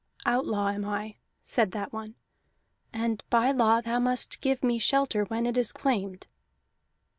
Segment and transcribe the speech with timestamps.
[0.25, 2.15] "Outlaw am I," said that one,
[2.91, 6.25] "and by law thou must give me shelter when it is claimed."